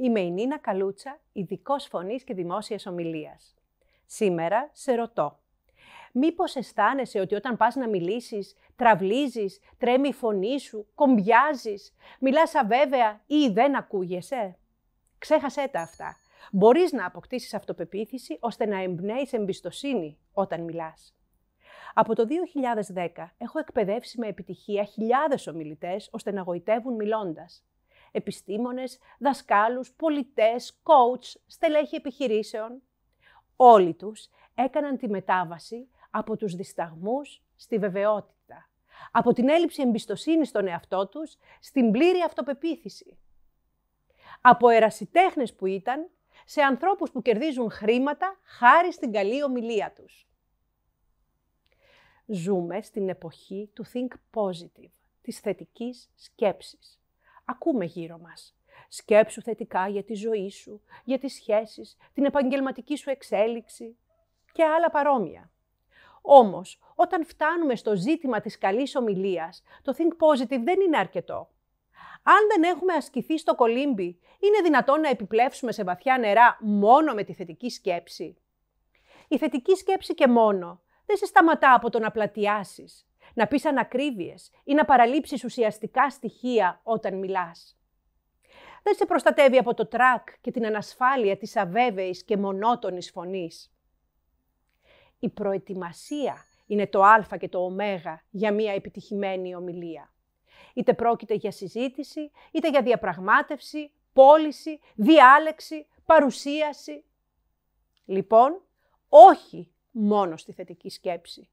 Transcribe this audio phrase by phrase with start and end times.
[0.00, 3.54] Είμαι η Νίνα Καλούτσα, ειδικός φωνής και δημόσιας ομιλίας.
[4.06, 5.38] Σήμερα σε ρωτώ.
[6.12, 13.22] Μήπως αισθάνεσαι ότι όταν πας να μιλήσεις, τραυλίζεις, τρέμει η φωνή σου, κομπιάζεις, μιλάς αβέβαια
[13.26, 14.56] ή δεν ακούγεσαι;
[15.18, 16.16] Ξέχασέ τα αυτά.
[16.52, 21.16] Μπορείς να αποκτήσεις αυτοπεποίθηση ώστε να εμπνέεις εμπιστοσύνη όταν μιλάς.
[21.94, 27.64] Από το 2010 έχω εκπαιδεύσει με επιτυχία χιλιάδες ομιλητές ώστε να γοητεύουν μιλώντας.
[28.12, 32.82] Επιστήμονες, δασκάλους, πολιτές, coach, στελέχη επιχειρήσεων.
[33.56, 38.70] Όλοι τους έκαναν τη μετάβαση από τους δισταγμούς στη βεβαιότητα.
[39.12, 43.18] Από την έλλειψη εμπιστοσύνης στον εαυτό τους στην πλήρη αυτοπεποίθηση.
[44.40, 46.10] Από ερασιτέχνες που ήταν
[46.44, 50.28] σε ανθρώπους που κερδίζουν χρήματα χάρη στην καλή ομιλία τους.
[52.26, 54.90] Ζούμε στην εποχή του think positive,
[55.22, 56.97] της θετικής σκέψης.
[57.50, 58.56] Ακούμε γύρω μας.
[58.88, 63.96] Σκέψου θετικά για τη ζωή σου, για τις σχέσεις, την επαγγελματική σου εξέλιξη
[64.52, 65.50] και άλλα παρόμοια.
[66.22, 71.48] Όμως, όταν φτάνουμε στο ζήτημα της καλής ομιλίας, το think positive δεν είναι αρκετό.
[72.22, 77.22] Αν δεν έχουμε ασκηθεί στο κολύμπι, είναι δυνατόν να επιπλέψουμε σε βαθιά νερά μόνο με
[77.22, 78.36] τη θετική σκέψη.
[79.28, 83.06] Η θετική σκέψη και μόνο δεν σε σταματά από το να πλατιάσεις,
[83.38, 87.78] να πεις ανακρίβειες ή να παραλείψεις ουσιαστικά στοιχεία όταν μιλάς.
[88.82, 93.72] Δεν σε προστατεύει από το τρακ και την ανασφάλεια της αβέβαιης και μονότονης φωνής.
[95.18, 97.76] Η προετοιμασία είναι το α και το ω
[98.30, 100.12] για μια επιτυχημένη ομιλία.
[100.74, 107.04] Είτε πρόκειται για συζήτηση, είτε για διαπραγμάτευση, πώληση, διάλεξη, παρουσίαση.
[108.04, 108.62] Λοιπόν,
[109.08, 111.48] όχι μόνο στη θετική σκέψη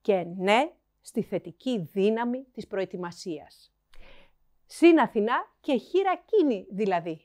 [0.00, 3.72] και ναι στη θετική δύναμη της προετοιμασίας.
[4.66, 7.24] Συν Αθηνά και χειρακίνη δηλαδή.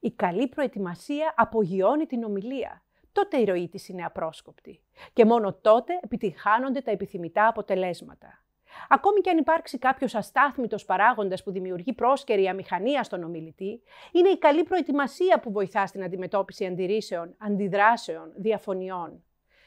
[0.00, 2.82] Η καλή προετοιμασία απογειώνει την ομιλία.
[3.12, 4.82] Τότε η ροή της είναι απρόσκοπτη.
[5.12, 8.44] Και μόνο τότε επιτυγχάνονται τα επιθυμητά αποτελέσματα.
[8.88, 13.82] Ακόμη και αν υπάρξει κάποιος αστάθμητος παράγοντας που δημιουργεί πρόσκαιρη αμηχανία στον ομιλητή,
[14.12, 19.24] είναι η καλή προετοιμασία που βοηθά στην αντιμετώπιση αντιρρήσεων, αντιδράσεων, διαφωνιών.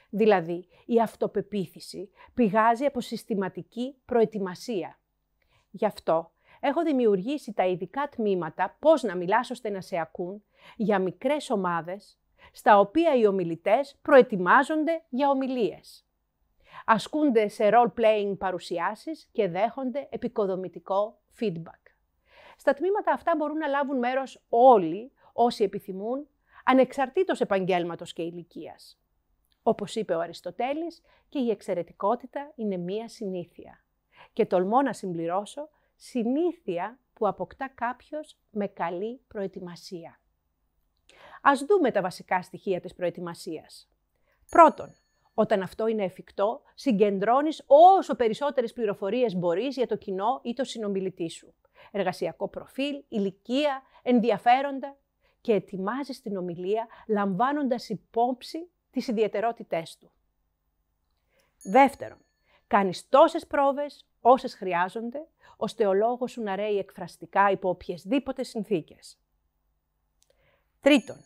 [0.09, 5.00] Δηλαδή, η αυτοπεποίθηση πηγάζει από συστηματική προετοιμασία.
[5.72, 10.44] Γι' αυτό έχω δημιουργήσει τα ειδικά τμήματα πώς να μιλάς ώστε να σε ακούν
[10.75, 12.19] για μικρές ομάδες,
[12.51, 16.06] στα οποία οι ομιλητές προετοιμάζονται για ομιλίες.
[16.85, 21.81] Ασκούνται σε role-playing παρουσιάσεις και δέχονται επικοδομητικό feedback.
[22.57, 26.28] Στα τμήματα αυτά μπορούν να λάβουν μέρος όλοι όσοι επιθυμούν,
[26.63, 29.00] ανεξαρτήτως επαγγέλματος και ηλικίας.
[29.68, 33.84] Όπως είπε ο Αριστοτέλης, και η εξαιρετικότητα είναι μία συνήθεια.
[34.34, 40.20] Και τολμώ να συμπληρώσω, συνήθεια που αποκτά κάποιος με καλή προετοιμασία.
[41.42, 43.90] Ας δούμε τα βασικά στοιχεία της προετοιμασίας.
[44.50, 44.96] Πρώτον,
[45.34, 51.30] όταν αυτό είναι εφικτό, συγκεντρώνεις όσο περισσότερες πληροφορίες μπορείς για το κοινό ή το συνομιλητή
[51.30, 51.54] σου.
[51.92, 54.98] Εργασιακό προφίλ, ηλικία, ενδιαφέροντα
[55.42, 60.12] και ετοιμάζεις την ομιλία λαμβάνοντας υπόψη τις ιδιαιτερότητές του.
[61.63, 62.18] Δεύτερον,
[62.68, 65.28] κάνεις τόσες πρόβες όσες χρειάζονται,
[65.58, 69.18] ώστε ο λόγος σου να ρέει εκφραστικά υπό οποιασδήποτε συνθήκες.
[70.81, 71.18] Τρίτον,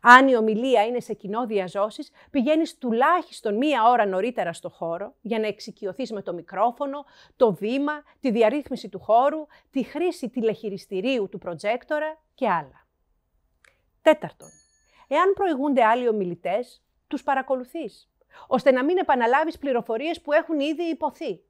[0.00, 5.38] αν η ομιλία είναι σε κοινό διαζώσεις, πηγαίνεις τουλάχιστον μία ώρα νωρίτερα στο χώρο για
[5.38, 7.04] να εξοικειωθείς με το μικρόφωνο,
[7.36, 12.86] το βήμα, τη διαρρύθμιση του χώρου, τη χρήση τηλεχειριστηρίου του προτζέκτορα και άλλα.
[14.02, 14.48] Τέταρτον,
[15.08, 18.10] εάν προηγούνται άλλοι ομιλητές, τους παρακολουθείς,
[18.46, 21.42] ώστε να μην επαναλάβεις πληροφορίες που έχουν ήδη υποθεί.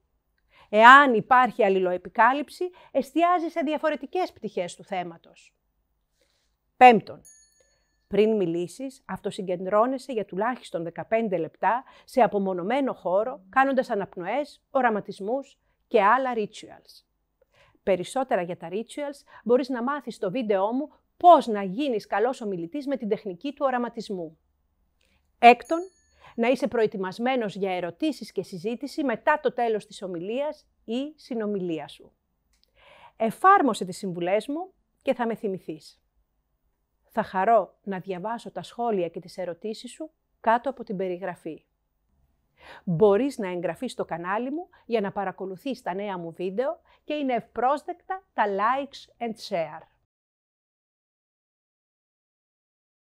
[0.69, 5.53] Εάν υπάρχει αλληλοεπικάλυψη, εστιάζει σε διαφορετικές πτυχές του θέματος.
[6.77, 7.21] Πέμπτον,
[8.07, 16.33] πριν μιλήσεις, αυτοσυγκεντρώνεσαι για τουλάχιστον 15 λεπτά σε απομονωμένο χώρο, κάνοντας αναπνοές, οραματισμούς και άλλα
[16.35, 17.03] rituals.
[17.83, 22.87] Περισσότερα για τα rituals μπορείς να μάθεις στο βίντεό μου πώς να γίνεις καλός ομιλητής
[22.87, 24.37] με την τεχνική του οραματισμού.
[25.39, 25.79] Έκτον,
[26.35, 32.11] να είσαι προετοιμασμένος για ερωτήσεις και συζήτηση μετά το τέλος της ομιλίας ή συνομιλία σου.
[33.17, 36.01] Εφάρμοσε τις συμβουλές μου και θα με θυμηθείς.
[37.09, 41.63] Θα χαρώ να διαβάσω τα σχόλια και τις ερωτήσεις σου κάτω από την περιγραφή.
[42.83, 47.33] Μπορείς να εγγραφείς στο κανάλι μου για να παρακολουθείς τα νέα μου βίντεο και είναι
[47.33, 49.81] ευπρόσδεκτα τα likes and share.